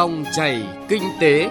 [0.00, 1.50] Dòng chảy kinh tế.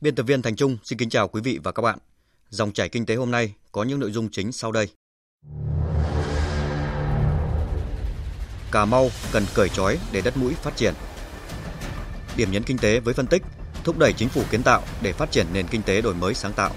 [0.00, 1.98] Biên tập viên Thành Trung xin kính chào quý vị và các bạn.
[2.48, 4.88] Dòng chảy kinh tế hôm nay có những nội dung chính sau đây.
[8.72, 10.94] Cà Mau cần cởi trói để đất mũi phát triển.
[12.36, 13.42] Điểm nhấn kinh tế với phân tích
[13.84, 16.52] thúc đẩy chính phủ kiến tạo để phát triển nền kinh tế đổi mới sáng
[16.52, 16.70] tạo.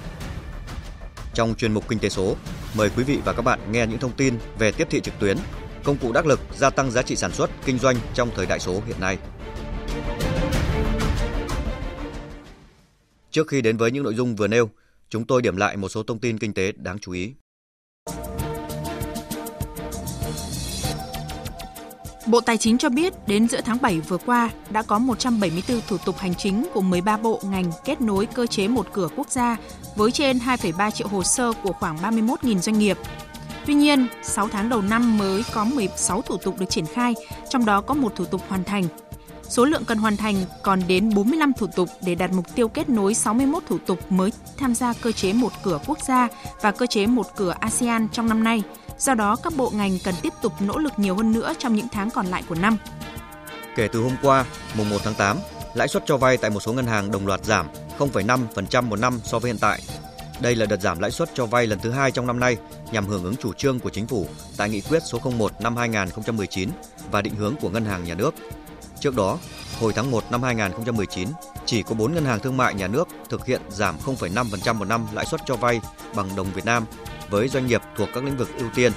[1.34, 2.36] Trong chuyên mục Kinh tế số,
[2.78, 5.38] mời quý vị và các bạn nghe những thông tin về tiếp thị trực tuyến,
[5.84, 8.60] công cụ đắc lực gia tăng giá trị sản xuất, kinh doanh trong thời đại
[8.60, 9.18] số hiện nay.
[13.32, 14.70] Trước khi đến với những nội dung vừa nêu,
[15.10, 17.34] chúng tôi điểm lại một số thông tin kinh tế đáng chú ý.
[22.28, 25.98] Bộ Tài chính cho biết đến giữa tháng 7 vừa qua đã có 174 thủ
[26.06, 29.58] tục hành chính của 13 bộ ngành kết nối cơ chế một cửa quốc gia
[29.96, 32.98] với trên 2,3 triệu hồ sơ của khoảng 31.000 doanh nghiệp.
[33.66, 37.14] Tuy nhiên, 6 tháng đầu năm mới có 16 thủ tục được triển khai,
[37.50, 38.84] trong đó có một thủ tục hoàn thành.
[39.50, 42.90] Số lượng cần hoàn thành còn đến 45 thủ tục để đạt mục tiêu kết
[42.90, 46.28] nối 61 thủ tục mới tham gia cơ chế một cửa quốc gia
[46.62, 48.64] và cơ chế một cửa ASEAN trong năm nay–
[48.98, 51.88] Do đó, các bộ ngành cần tiếp tục nỗ lực nhiều hơn nữa trong những
[51.92, 52.78] tháng còn lại của năm.
[53.76, 54.46] Kể từ hôm qua,
[54.78, 55.38] mùng 1 tháng 8,
[55.74, 59.20] lãi suất cho vay tại một số ngân hàng đồng loạt giảm 0,5% một năm
[59.24, 59.82] so với hiện tại.
[60.42, 62.58] Đây là đợt giảm lãi suất cho vay lần thứ hai trong năm nay
[62.92, 66.70] nhằm hưởng ứng chủ trương của chính phủ tại nghị quyết số 01 năm 2019
[67.12, 68.34] và định hướng của ngân hàng nhà nước.
[69.00, 69.38] Trước đó,
[69.80, 71.30] hồi tháng 1 năm 2019,
[71.66, 75.08] chỉ có 4 ngân hàng thương mại nhà nước thực hiện giảm 0,5% một năm
[75.14, 75.82] lãi suất cho vay
[76.16, 76.86] bằng đồng Việt Nam
[77.30, 78.92] với doanh nghiệp thuộc các lĩnh vực ưu tiên.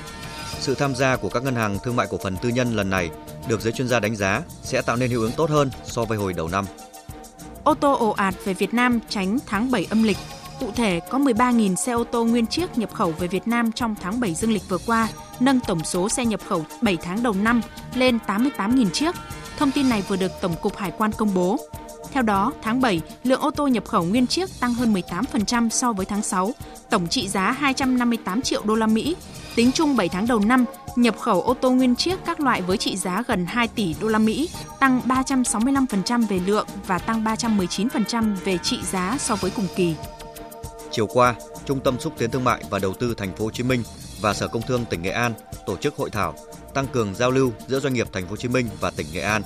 [0.61, 3.11] Sự tham gia của các ngân hàng thương mại cổ phần tư nhân lần này
[3.49, 6.19] được giới chuyên gia đánh giá sẽ tạo nên hiệu ứng tốt hơn so với
[6.19, 6.65] hồi đầu năm.
[7.69, 10.17] Ô tô ồ ạt về Việt Nam tránh tháng 7 âm lịch.
[10.61, 13.95] Cụ thể, có 13.000 xe ô tô nguyên chiếc nhập khẩu về Việt Nam trong
[14.03, 15.09] tháng 7 dương lịch vừa qua,
[15.41, 17.61] nâng tổng số xe nhập khẩu 7 tháng đầu năm
[17.95, 19.15] lên 88.000 chiếc.
[19.59, 21.57] Thông tin này vừa được Tổng cục Hải quan công bố.
[22.13, 25.93] Theo đó, tháng 7, lượng ô tô nhập khẩu nguyên chiếc tăng hơn 18% so
[25.93, 26.55] với tháng 6,
[26.91, 29.17] tổng trị giá 258 triệu đô la Mỹ.
[29.59, 30.65] Tính chung 7 tháng đầu năm,
[30.97, 34.09] nhập khẩu ô tô nguyên chiếc các loại với trị giá gần 2 tỷ đô
[34.09, 39.67] la Mỹ, tăng 365% về lượng và tăng 319% về trị giá so với cùng
[39.77, 39.95] kỳ.
[40.91, 43.63] Chiều qua, Trung tâm xúc tiến thương mại và đầu tư thành phố Hồ Chí
[43.63, 43.83] Minh
[44.21, 45.33] và Sở Công Thương tỉnh Nghệ An
[45.67, 46.35] tổ chức hội thảo
[46.75, 49.21] tăng cường giao lưu giữa doanh nghiệp thành phố Hồ Chí Minh và tỉnh Nghệ
[49.21, 49.43] An.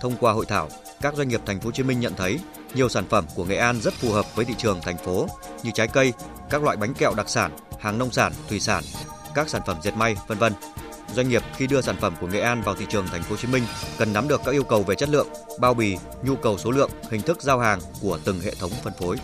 [0.00, 0.68] Thông qua hội thảo,
[1.00, 2.38] các doanh nghiệp thành phố Hồ Chí Minh nhận thấy
[2.74, 5.26] nhiều sản phẩm của Nghệ An rất phù hợp với thị trường thành phố
[5.62, 6.12] như trái cây,
[6.50, 7.50] các loại bánh kẹo đặc sản,
[7.80, 8.84] hàng nông sản, thủy sản,
[9.34, 10.52] các sản phẩm dệt may, vân vân.
[11.14, 13.36] Doanh nghiệp khi đưa sản phẩm của Nghệ An vào thị trường thành phố Hồ
[13.36, 13.62] Chí Minh
[13.98, 15.28] cần nắm được các yêu cầu về chất lượng,
[15.60, 18.92] bao bì, nhu cầu số lượng, hình thức giao hàng của từng hệ thống phân
[19.00, 19.16] phối.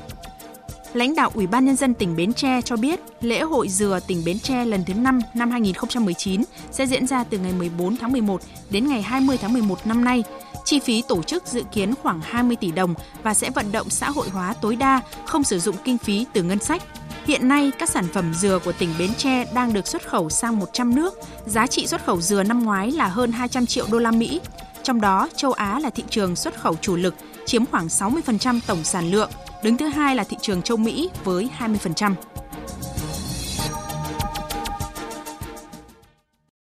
[0.95, 4.23] Lãnh đạo Ủy ban Nhân dân tỉnh Bến Tre cho biết lễ hội dừa tỉnh
[4.25, 8.41] Bến Tre lần thứ 5 năm 2019 sẽ diễn ra từ ngày 14 tháng 11
[8.71, 10.25] đến ngày 20 tháng 11 năm nay.
[10.65, 14.11] Chi phí tổ chức dự kiến khoảng 20 tỷ đồng và sẽ vận động xã
[14.11, 16.83] hội hóa tối đa, không sử dụng kinh phí từ ngân sách.
[17.25, 20.59] Hiện nay, các sản phẩm dừa của tỉnh Bến Tre đang được xuất khẩu sang
[20.59, 21.15] 100 nước.
[21.47, 24.41] Giá trị xuất khẩu dừa năm ngoái là hơn 200 triệu đô la Mỹ.
[24.83, 27.15] Trong đó, châu Á là thị trường xuất khẩu chủ lực,
[27.47, 29.31] chiếm khoảng 60% tổng sản lượng–
[29.65, 32.15] Đứng thứ hai là thị trường châu Mỹ với 20%.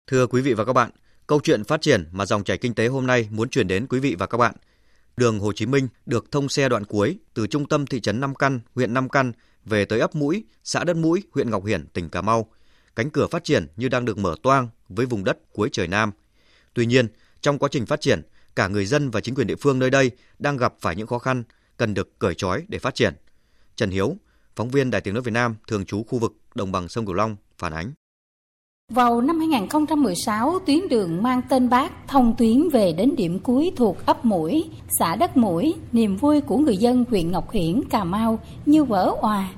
[0.08, 0.92] Thưa quý vị và các bạn,
[1.28, 4.00] câu chuyện phát triển mà dòng chảy kinh tế hôm nay muốn chuyển đến quý
[4.00, 4.56] vị và các bạn.
[5.18, 8.36] Đường Hồ Chí Minh được thông xe đoạn cuối từ trung tâm thị trấn Nam
[8.36, 9.32] Căn, huyện Nam Căn
[9.66, 12.52] về tới ấp Mũi, xã Đất Mũi, huyện Ngọc Hiển, tỉnh Cà Mau.
[12.96, 16.12] Cánh cửa phát triển như đang được mở toang với vùng đất cuối trời Nam.
[16.74, 17.08] Tuy nhiên,
[17.42, 18.22] trong quá trình phát triển,
[18.56, 21.20] cả người dân và chính quyền địa phương nơi đây đang gặp phải những khó
[21.20, 21.44] khăn
[21.78, 23.14] cần được cởi trói để phát triển.
[23.76, 24.18] Trần Hiếu,
[24.56, 27.14] phóng viên Đài Tiếng Nói Việt Nam thường trú khu vực đồng bằng sông Cửu
[27.14, 27.92] Long phản ánh.
[28.90, 34.06] Vào năm 2016, tuyến đường mang tên Bác thông tuyến về đến điểm cuối thuộc
[34.06, 34.64] ấp Mũi,
[35.00, 39.16] xã Đất Mũi, niềm vui của người dân huyện Ngọc Hiển, Cà Mau như vỡ
[39.22, 39.50] òa.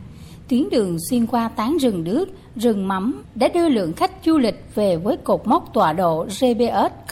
[0.47, 4.75] Tuyến đường xuyên qua tán rừng đước, rừng mắm đã đưa lượng khách du lịch
[4.75, 7.12] về với cột mốc tọa độ GPS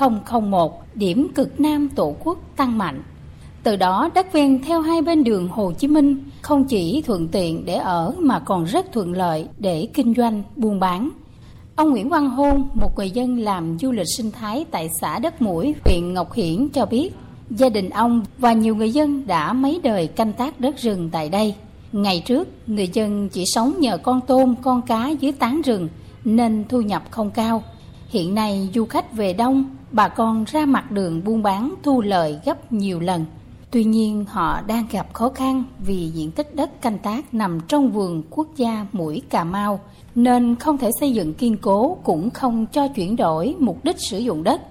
[0.49, 3.03] 001, điểm cực nam tổ quốc tăng mạnh.
[3.63, 7.65] Từ đó, đất ven theo hai bên đường Hồ Chí Minh không chỉ thuận tiện
[7.65, 11.09] để ở mà còn rất thuận lợi để kinh doanh, buôn bán.
[11.75, 15.41] Ông Nguyễn Văn Hôn, một người dân làm du lịch sinh thái tại xã Đất
[15.41, 17.11] Mũi, huyện Ngọc Hiển cho biết,
[17.49, 21.29] gia đình ông và nhiều người dân đã mấy đời canh tác đất rừng tại
[21.29, 21.55] đây.
[21.91, 25.89] Ngày trước, người dân chỉ sống nhờ con tôm, con cá dưới tán rừng
[26.25, 27.63] nên thu nhập không cao.
[28.09, 32.39] Hiện nay du khách về đông, bà con ra mặt đường buôn bán thu lợi
[32.45, 33.25] gấp nhiều lần.
[33.75, 37.91] Tuy nhiên, họ đang gặp khó khăn vì diện tích đất canh tác nằm trong
[37.91, 39.79] vườn quốc gia mũi Cà Mau,
[40.15, 44.17] nên không thể xây dựng kiên cố cũng không cho chuyển đổi mục đích sử
[44.17, 44.61] dụng đất.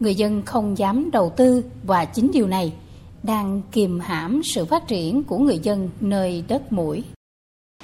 [0.00, 2.72] Người dân không dám đầu tư và chính điều này
[3.22, 7.04] đang kìm hãm sự phát triển của người dân nơi đất mũi.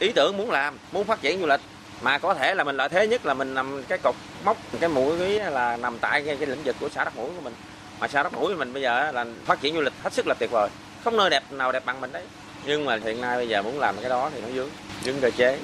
[0.01, 1.61] Ý tưởng muốn làm, muốn phát triển du lịch
[2.03, 4.15] mà có thể là mình lợi thế nhất là mình nằm cái cột
[4.45, 7.41] mốc cái mũi là nằm tại cái, cái lĩnh vực của xã đất mũi của
[7.45, 7.55] mình
[8.03, 10.35] mà xã đất mũi mình bây giờ là phát triển du lịch hết sức là
[10.35, 10.69] tuyệt vời.
[11.05, 12.23] Không nơi đẹp nào đẹp bằng mình đấy.
[12.67, 14.69] Nhưng mà hiện nay bây giờ muốn làm cái đó thì nó vướng
[15.05, 15.59] vướng cơ chế.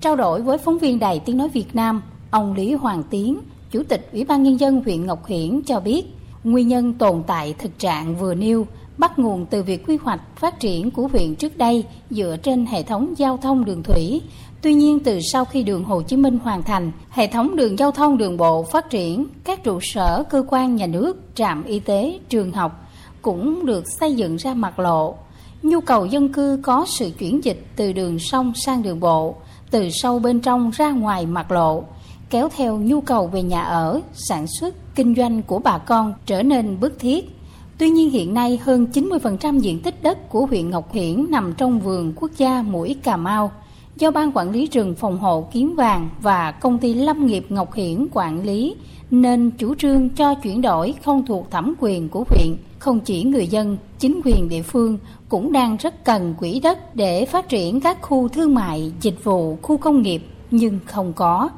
[0.00, 3.38] Trao đổi với phóng viên đài tiếng nói Việt Nam, ông Lý Hoàng Tiến,
[3.70, 6.04] chủ tịch ủy ban nhân dân huyện Ngọc Hiển cho biết,
[6.44, 8.66] nguyên nhân tồn tại thực trạng vừa nêu
[8.98, 12.82] bắt nguồn từ việc quy hoạch phát triển của huyện trước đây dựa trên hệ
[12.82, 14.20] thống giao thông đường thủy.
[14.62, 17.90] Tuy nhiên, từ sau khi đường Hồ Chí Minh hoàn thành, hệ thống đường giao
[17.90, 22.18] thông đường bộ phát triển, các trụ sở cơ quan nhà nước, trạm y tế,
[22.28, 22.88] trường học
[23.22, 25.14] cũng được xây dựng ra mặt lộ.
[25.62, 29.34] Nhu cầu dân cư có sự chuyển dịch từ đường sông sang đường bộ,
[29.70, 31.84] từ sâu bên trong ra ngoài mặt lộ,
[32.30, 36.42] kéo theo nhu cầu về nhà ở, sản xuất, kinh doanh của bà con trở
[36.42, 37.30] nên bức thiết
[37.78, 41.80] Tuy nhiên hiện nay hơn 90% diện tích đất của huyện Ngọc Hiển nằm trong
[41.80, 43.50] vườn quốc gia mũi Cà Mau
[43.96, 47.74] do Ban Quản lý rừng phòng hộ Kiến Vàng và Công ty Lâm nghiệp Ngọc
[47.74, 48.76] Hiển quản lý
[49.10, 52.56] nên chủ trương cho chuyển đổi không thuộc thẩm quyền của huyện.
[52.78, 54.98] Không chỉ người dân, chính quyền địa phương
[55.28, 59.58] cũng đang rất cần quỹ đất để phát triển các khu thương mại, dịch vụ,
[59.62, 61.50] khu công nghiệp nhưng không có.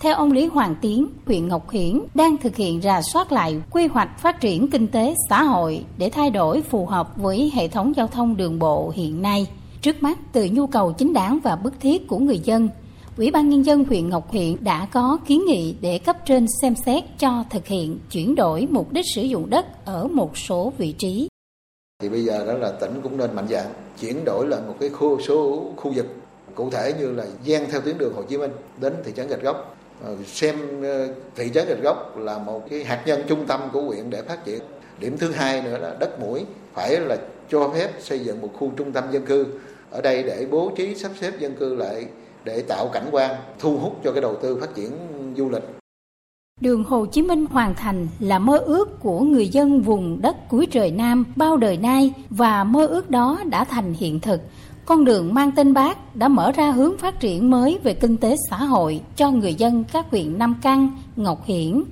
[0.00, 3.86] Theo ông Lý Hoàng Tiến, huyện Ngọc Hiển đang thực hiện rà soát lại quy
[3.86, 7.92] hoạch phát triển kinh tế xã hội để thay đổi phù hợp với hệ thống
[7.96, 9.46] giao thông đường bộ hiện nay.
[9.82, 12.68] Trước mắt, từ nhu cầu chính đáng và bức thiết của người dân,
[13.16, 16.74] Ủy ban Nhân dân huyện Ngọc Hiển đã có kiến nghị để cấp trên xem
[16.86, 20.92] xét cho thực hiện chuyển đổi mục đích sử dụng đất ở một số vị
[20.92, 21.28] trí.
[22.02, 24.88] Thì bây giờ đó là tỉnh cũng nên mạnh dạng chuyển đổi lại một cái
[24.88, 26.06] khu số khu vực
[26.54, 28.50] cụ thể như là gian theo tuyến đường Hồ Chí Minh
[28.80, 30.56] đến thị trấn Gạch Gốc Ờ, xem
[31.36, 34.44] thị trấn Gạch Gốc là một cái hạt nhân trung tâm của huyện để phát
[34.44, 34.60] triển.
[35.00, 36.44] Điểm thứ hai nữa là đất mũi,
[36.74, 37.16] phải là
[37.48, 39.46] cho phép xây dựng một khu trung tâm dân cư
[39.90, 42.06] ở đây để bố trí, sắp xếp dân cư lại
[42.44, 44.90] để tạo cảnh quan, thu hút cho cái đầu tư phát triển
[45.36, 45.62] du lịch.
[46.60, 50.66] Đường Hồ Chí Minh hoàn thành là mơ ước của người dân vùng đất cuối
[50.70, 54.40] trời Nam bao đời nay và mơ ước đó đã thành hiện thực
[54.86, 58.36] con đường mang tên Bác đã mở ra hướng phát triển mới về kinh tế
[58.50, 61.82] xã hội cho người dân các huyện Nam Căn, Ngọc Hiển.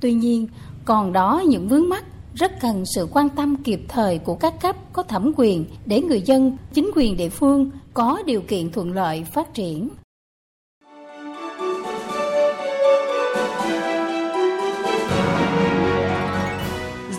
[0.00, 0.48] Tuy nhiên,
[0.84, 2.04] còn đó những vướng mắt
[2.34, 6.20] rất cần sự quan tâm kịp thời của các cấp có thẩm quyền để người
[6.20, 9.88] dân, chính quyền địa phương có điều kiện thuận lợi phát triển.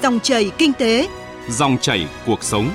[0.04, 1.08] Dòng chảy kinh tế,
[1.50, 2.70] dòng chảy cuộc sống.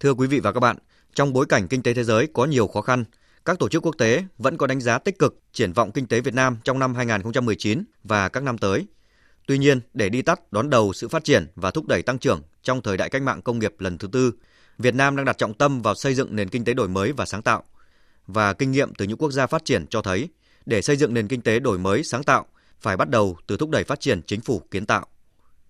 [0.00, 0.76] Thưa quý vị và các bạn,
[1.14, 3.04] trong bối cảnh kinh tế thế giới có nhiều khó khăn,
[3.44, 6.20] các tổ chức quốc tế vẫn có đánh giá tích cực triển vọng kinh tế
[6.20, 8.86] Việt Nam trong năm 2019 và các năm tới.
[9.46, 12.42] Tuy nhiên, để đi tắt đón đầu sự phát triển và thúc đẩy tăng trưởng
[12.62, 14.32] trong thời đại cách mạng công nghiệp lần thứ tư,
[14.78, 17.26] Việt Nam đang đặt trọng tâm vào xây dựng nền kinh tế đổi mới và
[17.26, 17.64] sáng tạo.
[18.26, 20.28] Và kinh nghiệm từ những quốc gia phát triển cho thấy,
[20.66, 22.46] để xây dựng nền kinh tế đổi mới sáng tạo,
[22.80, 25.06] phải bắt đầu từ thúc đẩy phát triển chính phủ kiến tạo.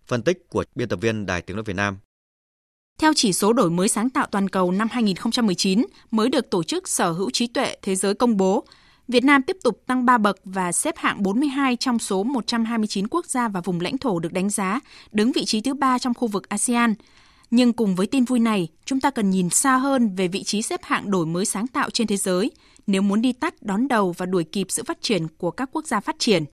[0.06, 1.98] Phân tích của biên tập viên Đài Tiếng nói Việt Nam
[2.98, 6.88] theo chỉ số đổi mới sáng tạo toàn cầu năm 2019 mới được Tổ chức
[6.88, 8.64] Sở hữu trí tuệ thế giới công bố,
[9.08, 13.26] Việt Nam tiếp tục tăng 3 bậc và xếp hạng 42 trong số 129 quốc
[13.26, 14.80] gia và vùng lãnh thổ được đánh giá,
[15.12, 16.94] đứng vị trí thứ ba trong khu vực ASEAN.
[17.50, 20.62] Nhưng cùng với tin vui này, chúng ta cần nhìn xa hơn về vị trí
[20.62, 22.50] xếp hạng đổi mới sáng tạo trên thế giới
[22.86, 25.86] nếu muốn đi tắt đón đầu và đuổi kịp sự phát triển của các quốc
[25.86, 26.44] gia phát triển.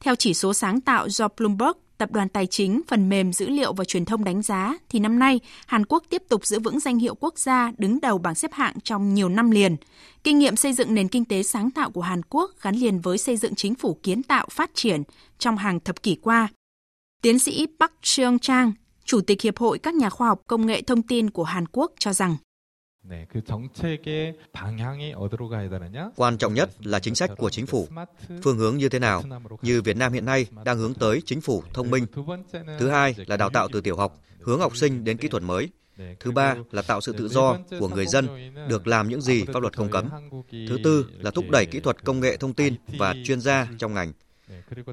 [0.00, 3.72] Theo chỉ số sáng tạo do Bloomberg Tập đoàn Tài chính, Phần mềm Dữ liệu
[3.72, 6.98] và Truyền thông đánh giá thì năm nay Hàn Quốc tiếp tục giữ vững danh
[6.98, 9.76] hiệu quốc gia đứng đầu bảng xếp hạng trong nhiều năm liền.
[10.24, 13.18] Kinh nghiệm xây dựng nền kinh tế sáng tạo của Hàn Quốc gắn liền với
[13.18, 15.02] xây dựng chính phủ kiến tạo phát triển
[15.38, 16.48] trong hàng thập kỷ qua.
[17.22, 18.72] Tiến sĩ Park Seung Chang,
[19.04, 21.92] Chủ tịch Hiệp hội các nhà khoa học công nghệ thông tin của Hàn Quốc
[21.98, 22.36] cho rằng
[26.16, 27.88] Quan trọng nhất là chính sách của chính phủ.
[28.42, 29.22] Phương hướng như thế nào?
[29.62, 32.06] Như Việt Nam hiện nay đang hướng tới chính phủ thông minh.
[32.78, 35.68] Thứ hai là đào tạo từ tiểu học, hướng học sinh đến kỹ thuật mới.
[36.20, 39.60] Thứ ba là tạo sự tự do của người dân được làm những gì pháp
[39.60, 40.08] luật không cấm.
[40.50, 43.94] Thứ tư là thúc đẩy kỹ thuật công nghệ thông tin và chuyên gia trong
[43.94, 44.12] ngành.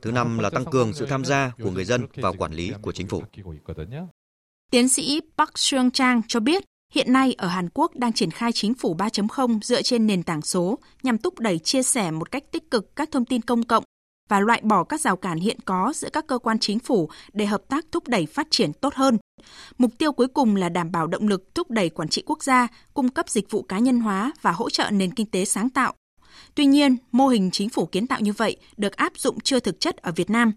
[0.02, 2.92] Thứ năm là tăng cường sự tham gia của người dân vào quản lý của
[2.92, 3.24] chính phủ.
[4.72, 8.52] Tiến sĩ Park Seung Chang cho biết Hiện nay ở Hàn Quốc đang triển khai
[8.52, 12.52] chính phủ 3.0 dựa trên nền tảng số nhằm thúc đẩy chia sẻ một cách
[12.52, 13.84] tích cực các thông tin công cộng
[14.30, 17.46] và loại bỏ các rào cản hiện có giữa các cơ quan chính phủ để
[17.46, 19.18] hợp tác thúc đẩy phát triển tốt hơn.
[19.78, 22.68] Mục tiêu cuối cùng là đảm bảo động lực thúc đẩy quản trị quốc gia,
[22.94, 25.94] cung cấp dịch vụ cá nhân hóa và hỗ trợ nền kinh tế sáng tạo.
[26.56, 29.80] Tuy nhiên, mô hình chính phủ kiến tạo như vậy được áp dụng chưa thực
[29.80, 30.52] chất ở Việt Nam.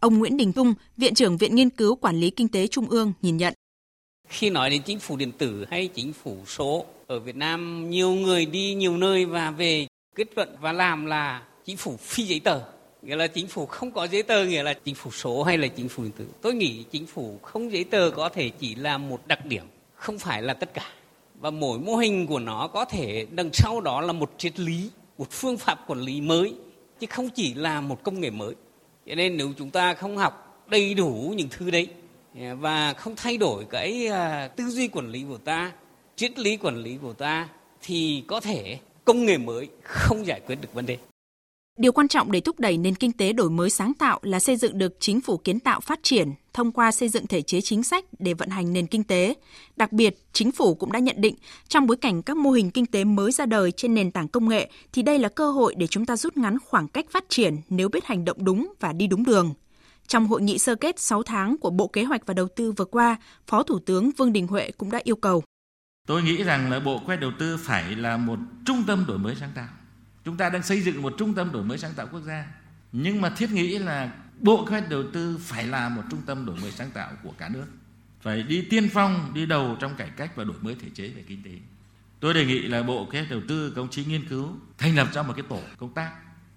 [0.00, 3.12] Ông Nguyễn Đình Tung, Viện trưởng Viện Nghiên cứu Quản lý Kinh tế Trung ương
[3.22, 3.54] nhìn nhận.
[4.28, 8.12] Khi nói đến chính phủ điện tử hay chính phủ số, ở Việt Nam nhiều
[8.12, 12.40] người đi nhiều nơi và về kết luận và làm là chính phủ phi giấy
[12.40, 12.60] tờ
[13.04, 15.68] nghĩa là chính phủ không có giấy tờ nghĩa là chính phủ số hay là
[15.68, 16.26] chính phủ điện tử.
[16.40, 19.64] Tôi nghĩ chính phủ không giấy tờ có thể chỉ là một đặc điểm
[19.94, 20.86] không phải là tất cả.
[21.40, 24.90] Và mỗi mô hình của nó có thể đằng sau đó là một triết lý
[25.18, 26.54] một phương pháp quản lý mới
[27.00, 28.54] chứ không chỉ là một công nghệ mới.
[29.06, 31.88] Cho nên nếu chúng ta không học đầy đủ những thứ đấy
[32.40, 35.72] Dạ, và không thay đổi cái à, tư duy quản lý của ta
[36.16, 37.48] triết lý quản lý của ta
[37.82, 40.98] thì có thể công nghệ mới không giải quyết được vấn đề
[41.78, 44.56] Điều quan trọng để thúc đẩy nền kinh tế đổi mới sáng tạo là xây
[44.56, 47.82] dựng được chính phủ kiến tạo phát triển thông qua xây dựng thể chế chính
[47.82, 49.34] sách để vận hành nền kinh tế.
[49.76, 51.34] Đặc biệt, chính phủ cũng đã nhận định
[51.68, 54.48] trong bối cảnh các mô hình kinh tế mới ra đời trên nền tảng công
[54.48, 57.56] nghệ thì đây là cơ hội để chúng ta rút ngắn khoảng cách phát triển
[57.68, 59.54] nếu biết hành động đúng và đi đúng đường.
[60.06, 62.84] Trong hội nghị sơ kết 6 tháng của Bộ Kế hoạch và Đầu tư vừa
[62.84, 65.42] qua, Phó Thủ tướng Vương Đình Huệ cũng đã yêu cầu.
[66.06, 69.18] Tôi nghĩ rằng là Bộ Kế hoạch Đầu tư phải là một trung tâm đổi
[69.18, 69.68] mới sáng tạo
[70.24, 72.46] Chúng ta đang xây dựng một trung tâm đổi mới sáng tạo quốc gia.
[72.92, 76.46] Nhưng mà thiết nghĩ là Bộ Kế hoạch Đầu tư phải là một trung tâm
[76.46, 77.66] đổi mới sáng tạo của cả nước.
[78.20, 81.22] Phải đi tiên phong, đi đầu trong cải cách và đổi mới thể chế về
[81.28, 81.50] kinh tế.
[82.20, 85.08] Tôi đề nghị là Bộ Kế hoạch Đầu tư công chí nghiên cứu thành lập
[85.12, 86.12] ra một cái tổ công tác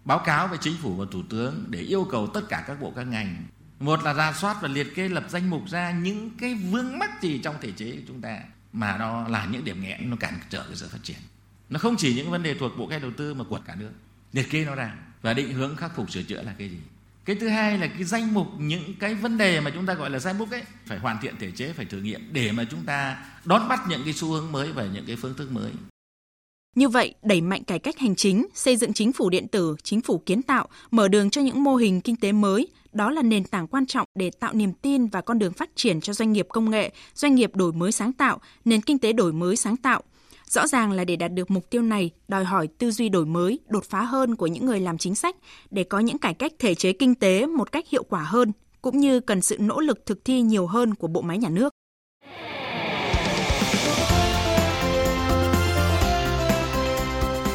[0.08, 2.94] báo cáo với chính phủ và thủ tướng để yêu cầu tất cả các bộ,
[2.96, 3.46] các ngành.
[3.80, 7.22] Một là ra soát và liệt kê, lập danh mục ra những cái vướng mắc
[7.22, 8.40] gì trong thể chế của chúng ta,
[8.74, 11.18] mà nó là những điểm nghẽn, nó cản trở cái sự phát triển.
[11.70, 13.92] Nó không chỉ những vấn đề thuộc bộ kế đầu tư mà của cả nước.
[14.34, 16.78] Liệt kê nó ra và định hướng khắc phục sửa chữa là cái gì.
[17.26, 20.10] Cái thứ hai là cái danh mục, những cái vấn đề mà chúng ta gọi
[20.10, 22.86] là danh mục ấy, phải hoàn thiện thể chế, phải thử nghiệm để mà chúng
[22.86, 25.72] ta đón bắt những cái xu hướng mới và những cái phương thức mới
[26.78, 30.02] như vậy, đẩy mạnh cải cách hành chính, xây dựng chính phủ điện tử, chính
[30.02, 33.44] phủ kiến tạo, mở đường cho những mô hình kinh tế mới, đó là nền
[33.44, 36.48] tảng quan trọng để tạo niềm tin và con đường phát triển cho doanh nghiệp
[36.50, 40.04] công nghệ, doanh nghiệp đổi mới sáng tạo, nền kinh tế đổi mới sáng tạo–
[40.50, 43.60] Rõ ràng là để đạt được mục tiêu này, đòi hỏi tư duy đổi mới,
[43.68, 45.36] đột phá hơn của những người làm chính sách
[45.72, 49.00] để có những cải cách thể chế kinh tế một cách hiệu quả hơn, cũng
[49.00, 51.74] như cần sự nỗ lực thực thi nhiều hơn của bộ máy nhà nước.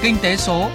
[0.02, 0.70] Kinh tế số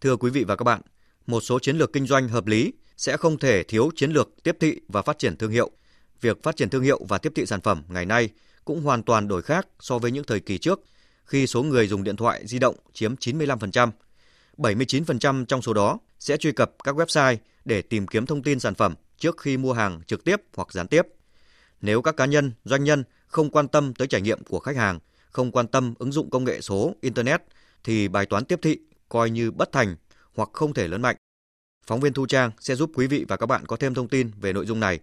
[0.00, 0.80] Thưa quý vị và các bạn,
[1.26, 4.56] một số chiến lược kinh doanh hợp lý sẽ không thể thiếu chiến lược tiếp
[4.60, 5.70] thị và phát triển thương hiệu–
[6.20, 8.28] việc phát triển thương hiệu và tiếp thị sản phẩm ngày nay
[8.64, 10.80] cũng hoàn toàn đổi khác so với những thời kỳ trước,
[11.24, 13.90] khi số người dùng điện thoại di động chiếm 95%.
[14.56, 18.74] 79% trong số đó sẽ truy cập các website để tìm kiếm thông tin sản
[18.74, 21.02] phẩm trước khi mua hàng trực tiếp hoặc gián tiếp.
[21.80, 24.98] Nếu các cá nhân, doanh nhân không quan tâm tới trải nghiệm của khách hàng,
[25.30, 27.42] không quan tâm ứng dụng công nghệ số, Internet,
[27.84, 29.96] thì bài toán tiếp thị coi như bất thành
[30.34, 31.16] hoặc không thể lớn mạnh.
[31.86, 34.30] Phóng viên Thu Trang sẽ giúp quý vị và các bạn có thêm thông tin
[34.40, 35.00] về nội dung này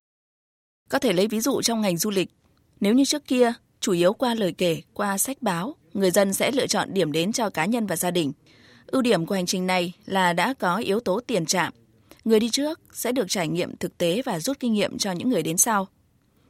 [0.90, 2.30] có thể lấy ví dụ trong ngành du lịch.
[2.80, 6.52] Nếu như trước kia, chủ yếu qua lời kể, qua sách báo, người dân sẽ
[6.52, 8.32] lựa chọn điểm đến cho cá nhân và gia đình.
[8.88, 11.74] Ưu điểm của hành trình này là đã có yếu tố tiền trạm.
[12.26, 15.30] Người đi trước sẽ được trải nghiệm thực tế và rút kinh nghiệm cho những
[15.30, 15.88] người đến sau.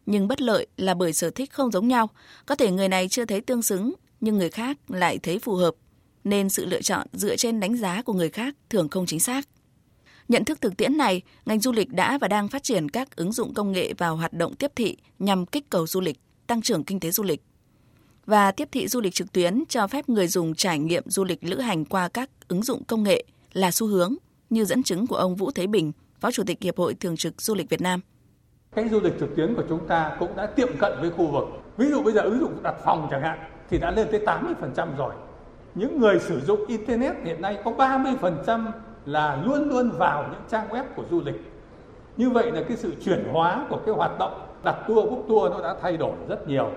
[0.05, 2.09] Nhưng bất lợi là bởi sở thích không giống nhau,
[2.45, 5.75] có thể người này chưa thấy tương xứng, nhưng người khác lại thấy phù hợp,
[6.23, 9.47] nên sự lựa chọn dựa trên đánh giá của người khác thường không chính xác.
[10.27, 13.31] Nhận thức thực tiễn này, ngành du lịch đã và đang phát triển các ứng
[13.31, 16.83] dụng công nghệ vào hoạt động tiếp thị nhằm kích cầu du lịch, tăng trưởng
[16.83, 17.41] kinh tế du lịch.
[18.25, 21.43] Và tiếp thị du lịch trực tuyến cho phép người dùng trải nghiệm du lịch
[21.43, 24.15] lữ hành qua các ứng dụng công nghệ là xu hướng,
[24.49, 27.41] như dẫn chứng của ông Vũ Thế Bình, Phó Chủ tịch Hiệp hội Thường trực
[27.41, 28.01] Du lịch Việt Nam.
[28.75, 31.47] Cái du lịch trực tuyến của chúng ta cũng đã tiệm cận với khu vực.
[31.77, 33.39] Ví dụ bây giờ ứng dụng đặt phòng chẳng hạn
[33.69, 35.13] thì đã lên tới 80% rồi.
[35.75, 38.65] Những người sử dụng Internet hiện nay có 30%
[39.05, 41.51] là luôn luôn vào những trang web của du lịch
[42.17, 45.51] như vậy là cái sự chuyển hóa của cái hoạt động đặt tour book tour
[45.51, 46.71] nó đã thay đổi rất nhiều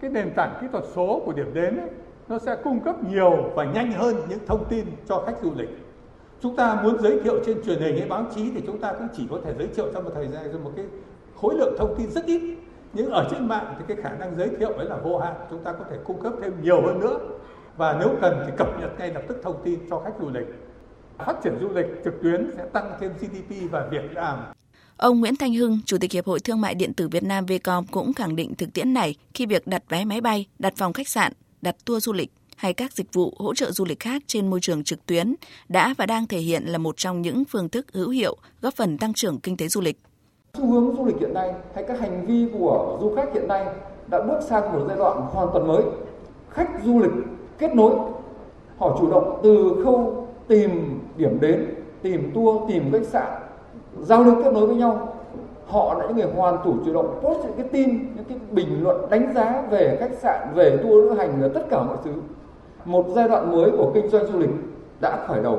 [0.00, 1.88] cái nền tảng kỹ thuật số của điểm đến ấy,
[2.28, 5.68] nó sẽ cung cấp nhiều và nhanh hơn những thông tin cho khách du lịch
[6.40, 9.08] chúng ta muốn giới thiệu trên truyền hình hay báo chí thì chúng ta cũng
[9.16, 10.84] chỉ có thể giới thiệu trong một thời gian một cái
[11.40, 12.40] khối lượng thông tin rất ít
[12.92, 15.64] nhưng ở trên mạng thì cái khả năng giới thiệu ấy là vô hạn chúng
[15.64, 17.18] ta có thể cung cấp thêm nhiều hơn nữa
[17.76, 20.46] và nếu cần thì cập nhật ngay lập tức thông tin cho khách du lịch
[21.26, 24.38] Phát triển du lịch trực tuyến sẽ tăng thêm GDP và việc làm.
[24.96, 27.86] Ông Nguyễn Thanh Hưng, Chủ tịch Hiệp hội Thương mại Điện tử Việt Nam Vcom
[27.86, 31.08] cũng khẳng định thực tiễn này khi việc đặt vé máy bay, đặt phòng khách
[31.08, 31.32] sạn,
[31.62, 34.60] đặt tour du lịch hay các dịch vụ hỗ trợ du lịch khác trên môi
[34.60, 35.34] trường trực tuyến
[35.68, 38.98] đã và đang thể hiện là một trong những phương thức hữu hiệu góp phần
[38.98, 39.98] tăng trưởng kinh tế du lịch.
[40.54, 43.66] Xu hướng du lịch hiện nay hay các hành vi của du khách hiện nay
[44.06, 45.82] đã bước sang một giai đoạn hoàn toàn mới.
[46.48, 47.12] Khách du lịch
[47.58, 47.90] kết nối,
[48.78, 53.42] họ chủ động từ khâu tìm điểm đến, tìm tour, tìm khách sạn,
[53.98, 55.08] giao lưu kết nối với nhau.
[55.66, 58.82] Họ là những người hoàn thủ chủ động post những cái tin những cái bình
[58.82, 62.12] luận đánh giá về khách sạn về tour lữ hành và tất cả mọi thứ.
[62.84, 64.50] Một giai đoạn mới của kinh doanh du lịch
[65.00, 65.58] đã khởi đầu.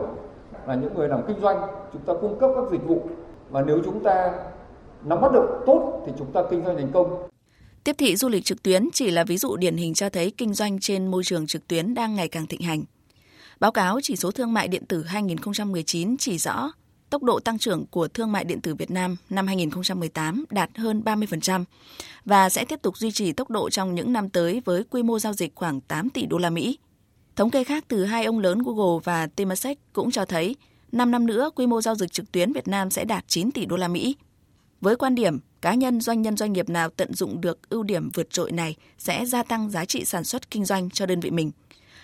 [0.67, 1.57] Là những người làm kinh doanh
[1.93, 2.97] chúng ta cung cấp các dịch vụ.
[3.49, 4.31] Và nếu chúng ta
[5.05, 7.29] nắm bắt được tốt thì chúng ta kinh doanh thành công
[7.83, 10.53] Tiếp thị du lịch trực tuyến chỉ là ví dụ điển hình cho thấy kinh
[10.53, 12.83] doanh trên môi trường trực tuyến đang ngày càng thịnh hành.
[13.59, 16.71] Báo cáo chỉ số thương mại điện tử 2019 chỉ rõ
[17.09, 21.01] tốc độ tăng trưởng của thương mại điện tử Việt Nam năm 2018 đạt hơn
[21.05, 21.63] 30%
[22.25, 25.19] và sẽ tiếp tục duy trì tốc độ trong những năm tới với quy mô
[25.19, 26.79] giao dịch khoảng 8 tỷ đô la Mỹ.
[27.35, 30.55] Thống kê khác từ hai ông lớn Google và Temasek cũng cho thấy
[30.91, 33.65] 5 năm nữa quy mô giao dịch trực tuyến Việt Nam sẽ đạt 9 tỷ
[33.65, 34.15] đô la Mỹ.
[34.81, 38.09] Với quan điểm, cá nhân, doanh nhân, doanh nghiệp nào tận dụng được ưu điểm
[38.13, 41.31] vượt trội này sẽ gia tăng giá trị sản xuất kinh doanh cho đơn vị
[41.31, 41.51] mình–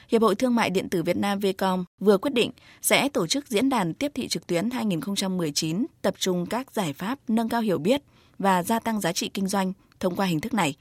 [0.10, 3.48] Hiệp hội Thương mại Điện tử Việt Nam Vcom vừa quyết định sẽ tổ chức
[3.48, 7.78] diễn đàn tiếp thị trực tuyến 2019 tập trung các giải pháp nâng cao hiểu
[7.78, 8.02] biết
[8.40, 10.76] và gia tăng giá trị kinh doanh thông qua hình thức này.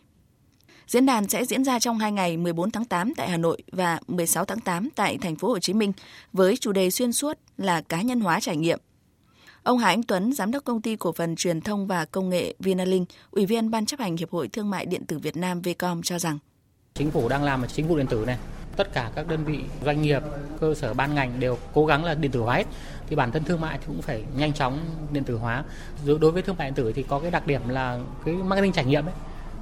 [0.86, 4.00] Diễn đàn sẽ diễn ra trong hai ngày 14 tháng 8 tại Hà Nội và
[4.06, 5.92] 16 tháng 8 tại thành phố Hồ Chí Minh
[6.32, 8.78] với chủ đề xuyên suốt là cá nhân hóa trải nghiệm.
[9.66, 12.54] Ông Hà Anh Tuấn, giám đốc công ty cổ phần truyền thông và công nghệ
[12.58, 16.02] Vinalink, ủy viên ban chấp hành Hiệp hội Thương mại điện tử Việt Nam Vcom
[16.02, 16.38] cho rằng.
[16.94, 18.38] Chính phủ đang làm ở chính phủ điện tử này.
[18.76, 20.22] Tất cả các đơn vị doanh nghiệp
[20.60, 22.64] cơ sở ban ngành đều cố gắng là điện tử hóa hết.
[23.08, 24.78] Thì bản thân thương mại thì cũng phải nhanh chóng
[25.12, 25.64] điện tử hóa.
[26.06, 28.84] Đối với thương mại điện tử thì có cái đặc điểm là cái marketing trải
[28.84, 29.14] nghiệm ấy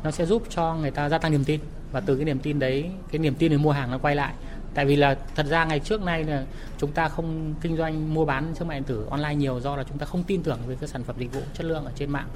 [0.03, 1.61] nó sẽ giúp cho người ta gia tăng niềm tin.
[1.93, 4.35] Và từ cái niềm tin đấy cái niềm tin để mua hàng nó quay lại
[4.75, 6.45] tại vì là thật ra ngày trước nay là
[6.79, 9.85] chúng ta không kinh doanh mua bán thương mại điện tử online nhiều do là
[9.89, 12.11] chúng ta không tin tưởng về các sản phẩm dịch vụ chất lượng ở trên
[12.11, 12.29] mạng.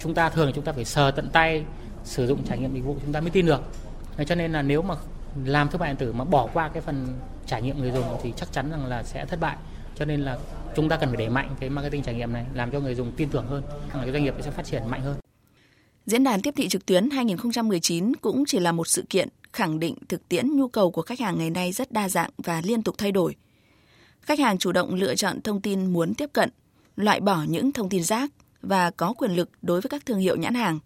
[0.00, 1.64] Chúng ta thường là chúng ta phải sờ tận tay
[2.04, 3.60] sử dụng trải nghiệm dịch vụ chúng ta mới tin được.
[4.26, 4.94] Cho nên là nếu mà
[5.44, 7.06] làm thương mại điện tử mà bỏ qua cái phần
[7.46, 9.56] trải nghiệm người dùng thì chắc chắn rằng là sẽ thất bại.
[9.96, 10.38] Cho nên là
[10.76, 13.12] chúng ta cần phải đẩy mạnh cái marketing trải nghiệm này, làm cho người dùng
[13.16, 15.16] tin tưởng hơn cái doanh nghiệp sẽ phát triển mạnh hơn.
[16.06, 19.94] Diễn đàn tiếp thị trực tuyến 2019 cũng chỉ là một sự kiện khẳng định
[20.08, 22.94] thực tiễn nhu cầu của khách hàng ngày nay rất đa dạng và liên tục
[22.98, 23.36] thay đổi.
[24.20, 26.50] Khách hàng chủ động lựa chọn thông tin muốn tiếp cận,
[26.96, 28.30] loại bỏ những thông tin rác
[28.62, 30.78] và có quyền lực đối với các thương hiệu nhãn hàng.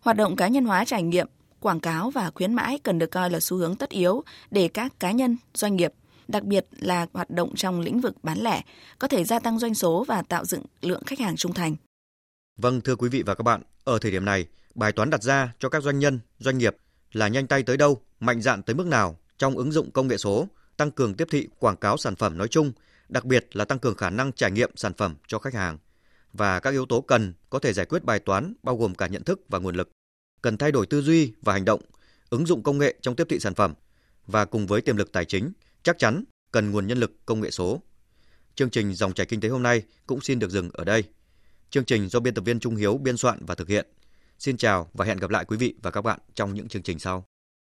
[0.00, 1.26] Hoạt động cá nhân hóa trải nghiệm
[1.60, 5.00] quảng cáo và khuyến mãi cần được coi là xu hướng tất yếu để các
[5.00, 5.92] cá nhân, doanh nghiệp,
[6.28, 8.62] đặc biệt là hoạt động trong lĩnh vực bán lẻ,
[8.98, 11.76] có thể gia tăng doanh số và tạo dựng lượng khách hàng trung thành.
[12.56, 15.52] Vâng, thưa quý vị và các bạn, ở thời điểm này, bài toán đặt ra
[15.58, 16.76] cho các doanh nhân, doanh nghiệp
[17.12, 20.16] là nhanh tay tới đâu, mạnh dạn tới mức nào trong ứng dụng công nghệ
[20.16, 22.72] số, tăng cường tiếp thị quảng cáo sản phẩm nói chung,
[23.08, 25.78] đặc biệt là tăng cường khả năng trải nghiệm sản phẩm cho khách hàng.
[26.32, 29.24] Và các yếu tố cần có thể giải quyết bài toán bao gồm cả nhận
[29.24, 29.88] thức và nguồn lực
[30.42, 31.80] cần thay đổi tư duy và hành động,
[32.30, 33.74] ứng dụng công nghệ trong tiếp thị sản phẩm
[34.26, 37.50] và cùng với tiềm lực tài chính, chắc chắn cần nguồn nhân lực công nghệ
[37.50, 37.82] số.
[38.54, 41.04] Chương trình Dòng chảy kinh tế hôm nay cũng xin được dừng ở đây.
[41.70, 43.86] Chương trình do biên tập viên Trung Hiếu biên soạn và thực hiện.
[44.42, 46.98] Xin chào và hẹn gặp lại quý vị và các bạn trong những chương trình
[46.98, 47.24] sau.